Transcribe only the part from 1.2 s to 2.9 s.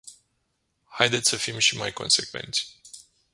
să fim și mai consecvenți.